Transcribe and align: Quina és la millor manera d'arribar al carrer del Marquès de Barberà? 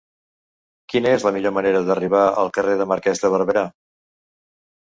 Quina 0.93 1.11
és 1.17 1.25
la 1.27 1.33
millor 1.35 1.53
manera 1.59 1.83
d'arribar 1.89 2.23
al 2.45 2.49
carrer 2.57 2.75
del 2.81 2.91
Marquès 2.95 3.23
de 3.27 3.33
Barberà? 3.37 3.67